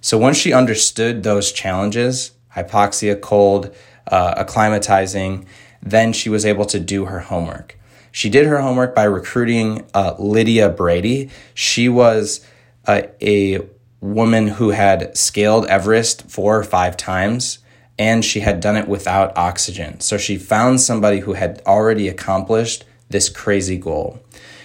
So 0.00 0.18
once 0.18 0.36
she 0.36 0.52
understood 0.52 1.22
those 1.22 1.52
challenges, 1.52 2.32
hypoxia, 2.56 3.20
cold, 3.20 3.72
uh, 4.08 4.42
acclimatizing, 4.42 5.46
then 5.80 6.12
she 6.12 6.28
was 6.28 6.44
able 6.44 6.64
to 6.64 6.80
do 6.80 7.04
her 7.04 7.20
homework. 7.20 7.78
She 8.10 8.28
did 8.28 8.46
her 8.46 8.60
homework 8.60 8.92
by 8.92 9.04
recruiting 9.04 9.86
uh, 9.94 10.16
Lydia 10.18 10.68
Bradey. 10.68 11.30
She 11.54 11.88
was 11.88 12.44
uh, 12.88 13.02
a 13.20 13.60
woman 14.00 14.48
who 14.48 14.70
had 14.70 15.16
scaled 15.16 15.66
Everest 15.66 16.28
four 16.28 16.58
or 16.58 16.64
five 16.64 16.96
times 16.96 17.60
and 17.96 18.24
she 18.24 18.40
had 18.40 18.58
done 18.58 18.76
it 18.76 18.88
without 18.88 19.36
oxygen. 19.38 20.00
So 20.00 20.18
she 20.18 20.36
found 20.38 20.80
somebody 20.80 21.20
who 21.20 21.34
had 21.34 21.62
already 21.66 22.08
accomplished 22.08 22.84
this 23.10 23.28
crazy 23.28 23.76
goal. 23.76 24.20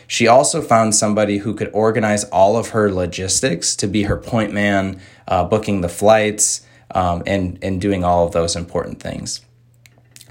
She 0.08 0.28
also 0.28 0.62
found 0.62 0.96
somebody 0.96 1.40
who 1.40 1.54
could 1.54 1.70
organize 1.74 2.24
all 2.26 2.56
of 2.58 2.70
her 2.70 2.92
logistics 2.92 3.76
to 3.76 3.88
be 3.88 4.04
her 4.04 4.18
point 4.18 4.54
man, 4.54 5.02
uh, 5.28 5.44
booking 5.44 5.82
the 5.82 5.90
flights, 5.90 6.66
um, 6.92 7.24
and, 7.28 7.60
and 7.62 7.82
doing 7.82 8.04
all 8.04 8.26
of 8.26 8.32
those 8.32 8.56
important 8.56 9.02
things. 9.02 9.42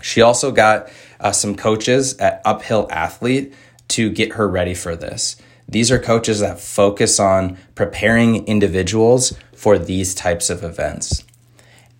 She 0.00 0.22
also 0.22 0.50
got 0.50 0.90
uh, 1.20 1.32
some 1.32 1.54
coaches 1.54 2.16
at 2.16 2.40
Uphill 2.44 2.88
Athlete 2.90 3.52
to 3.88 4.10
get 4.10 4.32
her 4.32 4.48
ready 4.48 4.74
for 4.74 4.96
this. 4.96 5.36
These 5.68 5.90
are 5.90 5.98
coaches 5.98 6.40
that 6.40 6.60
focus 6.60 7.18
on 7.18 7.58
preparing 7.74 8.46
individuals 8.46 9.36
for 9.54 9.78
these 9.78 10.14
types 10.14 10.48
of 10.48 10.62
events. 10.62 11.24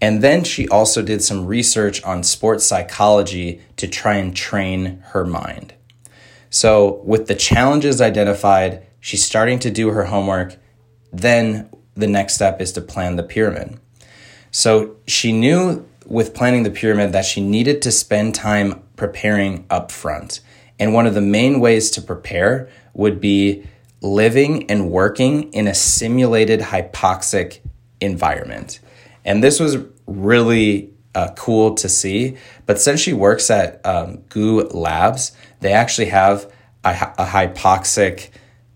And 0.00 0.23
then 0.23 0.45
she 0.45 0.68
also 0.68 1.02
did 1.02 1.23
some 1.23 1.47
research 1.47 2.02
on 2.04 2.23
sports 2.23 2.64
psychology 2.64 3.61
to 3.76 3.88
try 3.88 4.16
and 4.16 4.37
train 4.37 5.02
her 5.09 5.25
mind. 5.25 5.75
So, 6.57 7.03
with 7.05 7.27
the 7.27 7.35
challenges 7.35 8.01
identified, 8.01 8.87
she's 8.99 9.23
starting 9.23 9.59
to 9.59 9.71
do 9.71 9.91
her 9.91 10.07
homework. 10.07 10.57
Then 11.13 11.69
the 11.93 12.07
next 12.07 12.37
step 12.37 12.63
is 12.63 12.73
to 12.73 12.81
plan 12.81 13.17
the 13.17 13.23
pyramid. 13.23 13.79
So, 14.51 14.97
she 15.07 15.33
knew 15.33 15.87
with 16.07 16.33
planning 16.33 16.63
the 16.63 16.71
pyramid 16.71 17.13
that 17.13 17.27
she 17.27 17.43
needed 17.43 17.83
to 17.83 17.93
spend 17.93 18.35
time 18.35 18.83
preparing 18.97 19.67
up 19.69 19.93
front. 19.93 20.41
And 20.79 20.95
one 20.95 21.07
of 21.07 21.13
the 21.13 21.21
main 21.21 21.61
ways 21.61 21.91
to 21.91 22.01
prepare 22.01 22.71
would 22.95 23.21
be 23.21 23.67
living 24.01 24.71
and 24.71 24.91
working 24.91 25.53
in 25.53 25.69
a 25.69 25.75
simulated 25.75 26.61
hypoxic 26.61 27.61
environment. 28.01 28.81
And 29.27 29.45
this 29.45 29.61
was 29.61 29.77
really 30.07 30.91
uh, 31.17 31.33
cool 31.35 31.75
to 31.75 31.89
see. 31.89 32.37
But 32.67 32.81
since 32.81 33.01
she 33.01 33.13
works 33.13 33.51
at 33.51 33.85
um, 33.85 34.23
GU 34.29 34.69
Labs, 34.69 35.33
they 35.61 35.73
actually 35.73 36.09
have 36.09 36.53
a, 36.85 36.91
a 37.19 37.25
hypoxic 37.25 38.31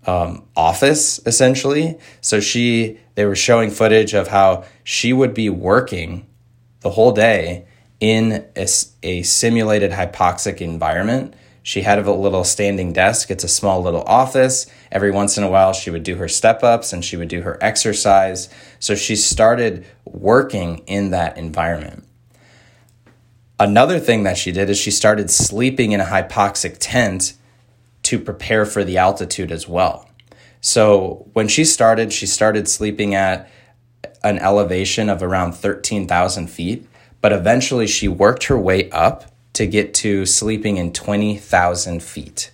um, 0.05 0.43
office 0.55 1.19
essentially. 1.25 1.97
So 2.21 2.39
she, 2.39 2.99
they 3.15 3.25
were 3.25 3.35
showing 3.35 3.69
footage 3.69 4.13
of 4.13 4.27
how 4.27 4.65
she 4.83 5.13
would 5.13 5.33
be 5.33 5.49
working 5.49 6.27
the 6.81 6.89
whole 6.91 7.11
day 7.11 7.65
in 7.99 8.45
a, 8.55 8.67
a 9.03 9.21
simulated 9.23 9.91
hypoxic 9.91 10.59
environment. 10.59 11.35
She 11.63 11.81
had 11.81 11.99
a 11.99 12.11
little 12.11 12.43
standing 12.43 12.91
desk. 12.91 13.29
It's 13.29 13.43
a 13.43 13.47
small 13.47 13.83
little 13.83 14.01
office. 14.03 14.65
Every 14.91 15.11
once 15.11 15.37
in 15.37 15.43
a 15.43 15.49
while, 15.49 15.73
she 15.73 15.91
would 15.91 16.01
do 16.01 16.15
her 16.15 16.27
step 16.27 16.63
ups 16.63 16.91
and 16.91 17.05
she 17.05 17.17
would 17.17 17.27
do 17.27 17.43
her 17.43 17.59
exercise. 17.61 18.49
So 18.79 18.95
she 18.95 19.15
started 19.15 19.85
working 20.03 20.79
in 20.87 21.11
that 21.11 21.37
environment. 21.37 22.07
Another 23.61 23.99
thing 23.99 24.23
that 24.23 24.39
she 24.39 24.51
did 24.51 24.71
is 24.71 24.79
she 24.79 24.89
started 24.89 25.29
sleeping 25.29 25.91
in 25.91 26.01
a 26.01 26.05
hypoxic 26.05 26.77
tent 26.79 27.33
to 28.01 28.17
prepare 28.17 28.65
for 28.65 28.83
the 28.83 28.97
altitude 28.97 29.51
as 29.51 29.67
well. 29.67 30.09
So 30.61 31.29
when 31.33 31.47
she 31.47 31.63
started, 31.63 32.11
she 32.11 32.25
started 32.25 32.67
sleeping 32.67 33.13
at 33.13 33.51
an 34.23 34.39
elevation 34.39 35.09
of 35.09 35.21
around 35.21 35.51
13,000 35.51 36.47
feet, 36.47 36.87
but 37.21 37.31
eventually 37.31 37.85
she 37.85 38.07
worked 38.07 38.45
her 38.45 38.57
way 38.57 38.89
up 38.89 39.25
to 39.53 39.67
get 39.67 39.93
to 39.93 40.25
sleeping 40.25 40.77
in 40.77 40.91
20,000 40.91 42.01
feet. 42.01 42.49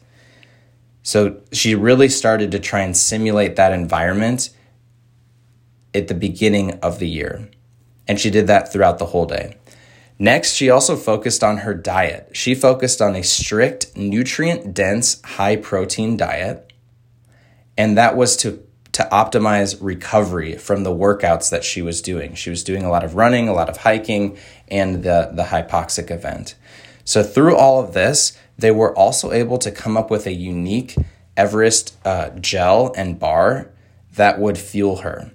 So 1.04 1.40
she 1.54 1.74
really 1.74 2.10
started 2.10 2.52
to 2.52 2.60
try 2.60 2.82
and 2.82 2.98
simulate 2.98 3.56
that 3.56 3.72
environment 3.72 4.50
at 5.94 6.10
the 6.10 6.14
beginning 6.14 6.80
of 6.82 7.00
the 7.00 7.08
year. 7.08 7.50
And 8.10 8.20
she 8.20 8.30
did 8.30 8.48
that 8.48 8.74
throughout 8.74 9.00
the 9.00 9.06
whole 9.06 9.26
day. 9.26 9.56
Next, 10.20 10.54
she 10.54 10.70
also 10.70 10.96
focused 10.96 11.44
on 11.44 11.58
her 11.58 11.74
diet. 11.74 12.30
She 12.34 12.56
focused 12.56 13.02
on 13.02 13.16
a 13.16 13.24
strict, 13.24 13.96
nutrient 13.96 14.74
dense, 14.74 15.22
high 15.22 15.56
protein 15.56 16.18
diet. 16.18 16.72
And 17.78 17.98
that 17.98 18.18
was 18.18 18.36
to 18.38 18.64
to 18.94 19.08
optimize 19.12 19.78
recovery 19.80 20.58
from 20.58 20.82
the 20.82 20.90
workouts 20.90 21.52
that 21.52 21.64
she 21.64 21.84
was 21.84 22.02
doing. 22.02 22.34
She 22.34 22.50
was 22.50 22.64
doing 22.64 22.84
a 22.84 22.90
lot 22.90 23.04
of 23.04 23.14
running, 23.14 23.48
a 23.48 23.54
lot 23.54 23.70
of 23.70 23.78
hiking, 23.78 24.40
and 24.70 25.04
the, 25.04 25.30
the 25.32 25.44
hypoxic 25.44 26.10
event. 26.10 26.56
So, 27.04 27.22
through 27.22 27.56
all 27.56 27.80
of 27.80 27.94
this, 27.94 28.36
they 28.58 28.72
were 28.72 28.98
also 28.98 29.32
able 29.32 29.60
to 29.60 29.70
come 29.70 29.98
up 29.98 30.10
with 30.10 30.26
a 30.26 30.32
unique 30.32 30.96
Everest 31.38 31.96
uh, 32.04 32.30
gel 32.40 32.92
and 32.98 33.20
bar 33.20 33.70
that 34.16 34.40
would 34.40 34.58
fuel 34.58 34.98
her. 34.98 35.30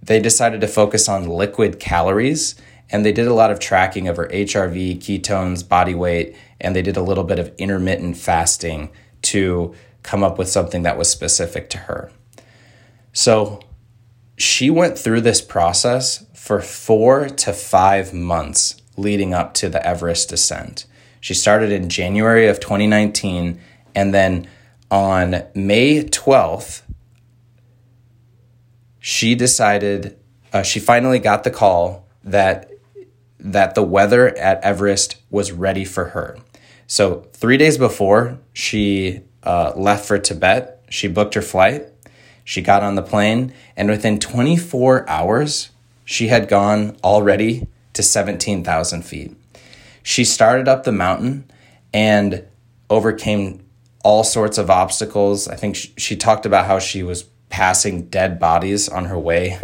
They 0.00 0.20
decided 0.20 0.60
to 0.60 0.68
focus 0.68 1.08
on 1.08 1.26
liquid 1.26 1.80
calories 1.80 2.54
and 2.90 3.04
they 3.04 3.12
did 3.12 3.26
a 3.26 3.34
lot 3.34 3.50
of 3.50 3.58
tracking 3.58 4.08
of 4.08 4.16
her 4.16 4.28
HRV, 4.28 4.98
ketones, 4.98 5.66
body 5.66 5.94
weight, 5.94 6.36
and 6.60 6.74
they 6.74 6.82
did 6.82 6.96
a 6.96 7.02
little 7.02 7.24
bit 7.24 7.38
of 7.38 7.54
intermittent 7.58 8.16
fasting 8.16 8.90
to 9.22 9.74
come 10.02 10.22
up 10.22 10.38
with 10.38 10.48
something 10.48 10.82
that 10.82 10.96
was 10.96 11.10
specific 11.10 11.68
to 11.70 11.78
her. 11.78 12.10
So 13.12 13.60
she 14.36 14.70
went 14.70 14.98
through 14.98 15.20
this 15.22 15.40
process 15.40 16.24
for 16.32 16.60
four 16.60 17.28
to 17.28 17.52
five 17.52 18.14
months 18.14 18.80
leading 18.96 19.34
up 19.34 19.54
to 19.54 19.68
the 19.68 19.84
Everest 19.86 20.30
descent. 20.30 20.86
She 21.20 21.34
started 21.34 21.72
in 21.72 21.88
January 21.88 22.46
of 22.46 22.60
2019, 22.60 23.60
and 23.94 24.14
then 24.14 24.48
on 24.90 25.42
May 25.54 26.04
12th, 26.04 26.82
she 28.98 29.34
decided, 29.34 30.18
uh, 30.52 30.62
she 30.62 30.80
finally 30.80 31.18
got 31.18 31.44
the 31.44 31.50
call 31.50 32.08
that 32.24 32.67
that 33.40 33.74
the 33.74 33.82
weather 33.82 34.36
at 34.36 34.62
Everest 34.62 35.16
was 35.30 35.52
ready 35.52 35.84
for 35.84 36.06
her. 36.06 36.38
So 36.86 37.26
three 37.32 37.56
days 37.56 37.78
before 37.78 38.38
she 38.52 39.20
uh, 39.42 39.72
left 39.76 40.06
for 40.06 40.18
Tibet, 40.18 40.84
she 40.90 41.06
booked 41.08 41.34
her 41.34 41.42
flight 41.42 41.86
she 42.48 42.62
got 42.62 42.82
on 42.82 42.94
the 42.94 43.02
plane, 43.02 43.52
and 43.76 43.90
within 43.90 44.18
24 44.18 45.06
hours, 45.06 45.68
she 46.06 46.28
had 46.28 46.48
gone 46.48 46.96
already 47.04 47.66
to 47.92 48.02
17,000 48.02 49.02
feet. 49.02 49.36
She 50.02 50.24
started 50.24 50.66
up 50.66 50.84
the 50.84 50.90
mountain 50.90 51.44
and 51.92 52.46
overcame 52.88 53.66
all 54.02 54.24
sorts 54.24 54.56
of 54.56 54.70
obstacles. 54.70 55.46
I 55.46 55.56
think 55.56 55.76
she, 55.76 55.92
she 55.98 56.16
talked 56.16 56.46
about 56.46 56.64
how 56.64 56.78
she 56.78 57.02
was 57.02 57.24
passing 57.50 58.08
dead 58.08 58.38
bodies 58.40 58.88
on 58.88 59.04
her 59.04 59.18
way 59.18 59.58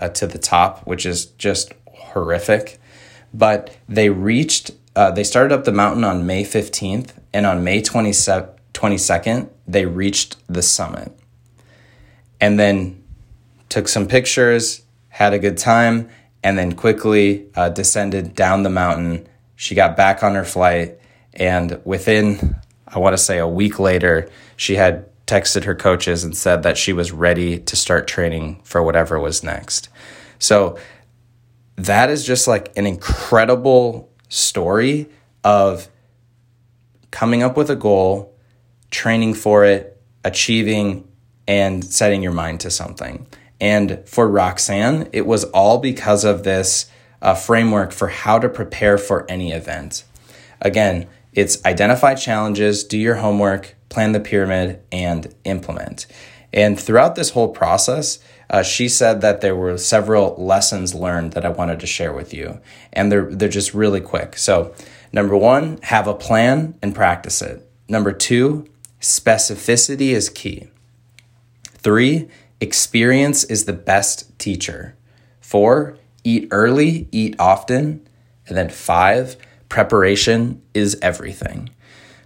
uh, 0.00 0.08
to 0.10 0.28
the 0.28 0.38
top, 0.38 0.86
which 0.86 1.04
is 1.04 1.26
just 1.26 1.72
horrific. 1.88 2.78
But 3.32 3.76
they 3.88 4.10
reached 4.10 4.72
uh, 4.98 5.12
they 5.12 5.22
started 5.22 5.54
up 5.54 5.62
the 5.62 5.70
mountain 5.70 6.02
on 6.02 6.26
May 6.26 6.42
15th, 6.42 7.12
and 7.32 7.46
on 7.46 7.62
May 7.62 7.80
22nd, 7.80 9.48
they 9.68 9.86
reached 9.86 10.36
the 10.48 10.60
summit. 10.60 11.16
And 12.40 12.58
then 12.58 13.04
took 13.68 13.86
some 13.86 14.08
pictures, 14.08 14.82
had 15.10 15.32
a 15.32 15.38
good 15.38 15.56
time, 15.56 16.08
and 16.42 16.58
then 16.58 16.72
quickly 16.72 17.46
uh, 17.54 17.68
descended 17.68 18.34
down 18.34 18.64
the 18.64 18.70
mountain. 18.70 19.28
She 19.54 19.76
got 19.76 19.96
back 19.96 20.24
on 20.24 20.34
her 20.34 20.44
flight, 20.44 20.98
and 21.32 21.80
within, 21.84 22.56
I 22.88 22.98
want 22.98 23.14
to 23.14 23.22
say, 23.22 23.38
a 23.38 23.46
week 23.46 23.78
later, 23.78 24.28
she 24.56 24.74
had 24.74 25.06
texted 25.26 25.62
her 25.62 25.76
coaches 25.76 26.24
and 26.24 26.36
said 26.36 26.64
that 26.64 26.76
she 26.76 26.92
was 26.92 27.12
ready 27.12 27.60
to 27.60 27.76
start 27.76 28.08
training 28.08 28.60
for 28.64 28.82
whatever 28.82 29.20
was 29.20 29.44
next. 29.44 29.90
So 30.40 30.76
that 31.78 32.10
is 32.10 32.26
just 32.26 32.48
like 32.48 32.76
an 32.76 32.86
incredible 32.86 34.10
story 34.28 35.08
of 35.44 35.88
coming 37.10 37.42
up 37.42 37.56
with 37.56 37.70
a 37.70 37.76
goal, 37.76 38.34
training 38.90 39.34
for 39.34 39.64
it, 39.64 40.00
achieving, 40.24 41.08
and 41.46 41.84
setting 41.84 42.22
your 42.22 42.32
mind 42.32 42.60
to 42.60 42.70
something. 42.70 43.26
And 43.60 44.02
for 44.06 44.28
Roxanne, 44.28 45.08
it 45.12 45.24
was 45.26 45.44
all 45.44 45.78
because 45.78 46.24
of 46.24 46.42
this 46.42 46.90
uh, 47.22 47.34
framework 47.34 47.92
for 47.92 48.08
how 48.08 48.38
to 48.38 48.48
prepare 48.48 48.98
for 48.98 49.24
any 49.30 49.52
event. 49.52 50.04
Again, 50.60 51.06
it's 51.32 51.64
identify 51.64 52.14
challenges, 52.14 52.84
do 52.84 52.98
your 52.98 53.16
homework, 53.16 53.76
plan 53.88 54.12
the 54.12 54.20
pyramid, 54.20 54.82
and 54.90 55.32
implement. 55.44 56.06
And 56.52 56.78
throughout 56.78 57.14
this 57.14 57.30
whole 57.30 57.48
process, 57.48 58.18
uh, 58.50 58.62
she 58.62 58.88
said 58.88 59.20
that 59.20 59.40
there 59.40 59.56
were 59.56 59.76
several 59.76 60.34
lessons 60.36 60.94
learned 60.94 61.32
that 61.32 61.44
I 61.44 61.50
wanted 61.50 61.80
to 61.80 61.86
share 61.86 62.12
with 62.12 62.32
you, 62.32 62.60
and 62.92 63.12
they're 63.12 63.30
they're 63.30 63.48
just 63.48 63.74
really 63.74 64.00
quick. 64.00 64.38
So, 64.38 64.74
number 65.12 65.36
one, 65.36 65.78
have 65.82 66.06
a 66.06 66.14
plan 66.14 66.74
and 66.80 66.94
practice 66.94 67.42
it. 67.42 67.68
Number 67.88 68.12
two, 68.12 68.66
specificity 69.00 70.10
is 70.10 70.30
key. 70.30 70.68
Three, 71.64 72.28
experience 72.60 73.44
is 73.44 73.66
the 73.66 73.72
best 73.72 74.38
teacher. 74.38 74.96
Four, 75.40 75.98
eat 76.24 76.48
early, 76.50 77.08
eat 77.12 77.36
often, 77.38 78.06
and 78.46 78.56
then 78.56 78.70
five, 78.70 79.36
preparation 79.68 80.62
is 80.72 80.98
everything. 81.02 81.70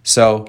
So, 0.04 0.46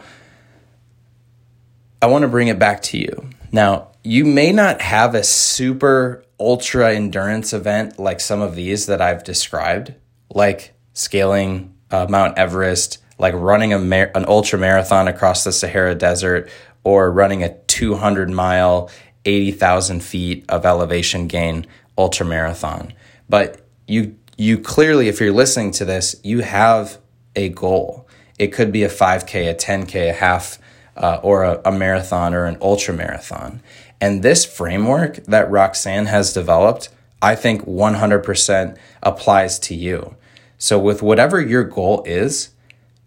I 2.02 2.08
want 2.08 2.24
to 2.24 2.28
bring 2.28 2.48
it 2.48 2.60
back 2.60 2.82
to 2.84 2.98
you. 2.98 3.30
Now, 3.52 3.93
you 4.04 4.26
may 4.26 4.52
not 4.52 4.82
have 4.82 5.16
a 5.16 5.24
super 5.24 6.26
ultra 6.40 6.94
endurance 6.94 7.54
event 7.54 7.98
like 7.98 8.20
some 8.20 8.42
of 8.42 8.56
these 8.56 8.86
that 8.88 9.02
I've 9.02 9.24
described, 9.24 9.94
like 10.30 10.74
scaling 10.94 11.74
uh, 11.90 12.08
Mount 12.10 12.38
Everest, 12.38 12.98
like 13.18 13.34
running 13.34 13.72
a 13.72 13.80
mar- 13.80 14.12
an 14.14 14.26
ultra 14.28 14.60
marathon 14.60 15.08
across 15.08 15.44
the 15.44 15.52
Sahara 15.52 15.96
Desert, 15.96 16.50
or 16.84 17.12
running 17.12 17.44
a 17.44 17.58
200 17.66 18.30
mile, 18.30 18.90
80,000 19.24 20.04
feet 20.04 20.44
of 20.50 20.66
elevation 20.66 21.28
gain 21.28 21.66
ultra 21.98 22.26
marathon. 22.26 22.92
But 23.30 23.62
you 23.88 24.18
you 24.36 24.58
clearly, 24.58 25.08
if 25.08 25.22
you're 25.22 25.32
listening 25.32 25.72
to 25.74 25.86
this, 25.86 26.16
you 26.24 26.40
have 26.40 26.98
a 27.36 27.50
goal. 27.50 28.08
It 28.40 28.48
could 28.48 28.72
be 28.72 28.84
a 28.84 28.90
5K, 28.90 29.52
a 29.52 29.54
10K, 29.54 30.10
a 30.10 30.14
half, 30.14 30.58
uh, 30.98 31.20
or 31.22 31.44
a, 31.44 31.62
a 31.66 31.72
marathon 31.72 32.34
or 32.34 32.46
an 32.46 32.58
ultra 32.60 32.96
marathon. 32.96 33.62
And 34.04 34.22
this 34.22 34.44
framework 34.44 35.24
that 35.28 35.50
Roxanne 35.50 36.08
has 36.08 36.34
developed, 36.34 36.90
I 37.22 37.36
think 37.36 37.66
100% 37.66 38.78
applies 39.02 39.58
to 39.60 39.74
you. 39.74 40.18
So, 40.58 40.78
with 40.78 41.02
whatever 41.02 41.40
your 41.40 41.64
goal 41.64 42.04
is, 42.06 42.50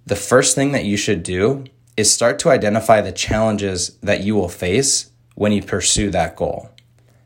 the 0.06 0.16
first 0.16 0.54
thing 0.54 0.72
that 0.72 0.86
you 0.86 0.96
should 0.96 1.22
do 1.22 1.64
is 1.98 2.10
start 2.10 2.38
to 2.38 2.48
identify 2.48 3.02
the 3.02 3.12
challenges 3.12 3.98
that 4.02 4.22
you 4.22 4.34
will 4.36 4.48
face 4.48 5.10
when 5.34 5.52
you 5.52 5.60
pursue 5.60 6.08
that 6.12 6.34
goal. 6.34 6.70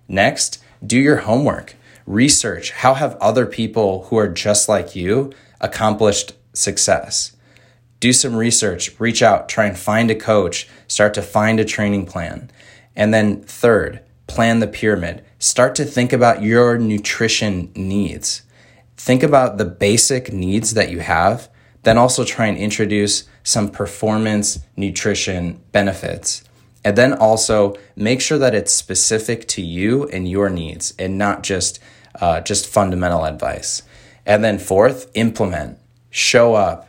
Next, 0.09 0.61
do 0.85 0.99
your 0.99 1.19
homework. 1.19 1.77
Research 2.07 2.73
how 2.73 2.95
have 2.95 3.15
other 3.21 3.47
people 3.47 4.07
who 4.07 4.17
are 4.17 4.27
just 4.27 4.69
like 4.69 4.97
you 4.97 5.33
accomplished 5.61 6.33
success. 6.55 7.37
Do 8.01 8.13
some 8.13 8.35
research, 8.35 8.99
reach 8.99 9.23
out, 9.23 9.49
try 9.49 9.67
and 9.67 9.79
find 9.79 10.11
a 10.11 10.17
coach, 10.17 10.69
start 10.89 11.15
to 11.15 11.23
find 11.23 11.61
a 11.61 11.65
training 11.65 12.07
plan. 12.07 12.51
And 13.01 13.15
then, 13.15 13.41
third, 13.41 14.01
plan 14.27 14.59
the 14.59 14.67
pyramid. 14.67 15.25
Start 15.39 15.75
to 15.77 15.87
think 15.87 16.13
about 16.13 16.43
your 16.43 16.77
nutrition 16.77 17.73
needs. 17.75 18.43
Think 18.99 19.23
about 19.23 19.57
the 19.57 19.65
basic 19.65 20.35
needs 20.35 20.75
that 20.75 20.91
you 20.91 20.99
have, 21.01 21.49
then 21.83 21.97
also 21.97 22.25
try 22.25 22.45
and 22.45 22.59
introduce 22.59 23.25
some 23.43 23.71
performance 23.71 24.59
nutrition 24.77 25.63
benefits. 25.73 26.45
And 26.85 26.95
then 26.95 27.15
also 27.15 27.75
make 27.97 28.21
sure 28.21 28.37
that 28.37 28.55
it's 28.55 28.71
specific 28.71 29.49
to 29.49 29.63
you 29.63 30.07
and 30.09 30.29
your 30.29 30.51
needs 30.51 30.93
and 30.99 31.17
not 31.17 31.43
just 31.43 31.81
uh, 32.21 32.43
just 32.43 32.67
fundamental 32.67 33.25
advice. 33.25 33.83
And 34.27 34.45
then 34.45 34.59
fourth, 34.59 35.11
implement, 35.15 35.79
show 36.11 36.53
up, 36.53 36.87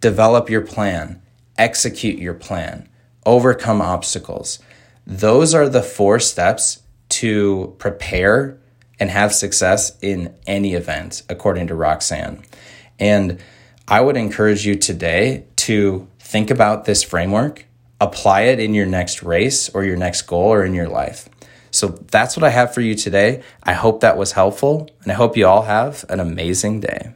develop 0.00 0.48
your 0.48 0.62
plan, 0.62 1.20
execute 1.58 2.18
your 2.18 2.32
plan, 2.32 2.88
overcome 3.26 3.82
obstacles. 3.82 4.58
Those 5.06 5.54
are 5.54 5.68
the 5.68 5.82
four 5.82 6.18
steps 6.18 6.82
to 7.10 7.76
prepare 7.78 8.58
and 8.98 9.10
have 9.10 9.32
success 9.32 9.96
in 10.02 10.34
any 10.46 10.74
event, 10.74 11.22
according 11.28 11.68
to 11.68 11.74
Roxanne. 11.74 12.42
And 12.98 13.38
I 13.86 14.00
would 14.00 14.16
encourage 14.16 14.66
you 14.66 14.74
today 14.74 15.44
to 15.56 16.08
think 16.18 16.50
about 16.50 16.86
this 16.86 17.04
framework, 17.04 17.66
apply 18.00 18.42
it 18.42 18.58
in 18.58 18.74
your 18.74 18.86
next 18.86 19.22
race 19.22 19.68
or 19.68 19.84
your 19.84 19.96
next 19.96 20.22
goal 20.22 20.52
or 20.52 20.64
in 20.64 20.74
your 20.74 20.88
life. 20.88 21.28
So 21.70 21.88
that's 21.88 22.36
what 22.36 22.42
I 22.42 22.50
have 22.50 22.74
for 22.74 22.80
you 22.80 22.94
today. 22.94 23.42
I 23.62 23.74
hope 23.74 24.00
that 24.00 24.16
was 24.16 24.32
helpful, 24.32 24.88
and 25.02 25.12
I 25.12 25.14
hope 25.14 25.36
you 25.36 25.46
all 25.46 25.62
have 25.62 26.04
an 26.08 26.20
amazing 26.20 26.80
day. 26.80 27.12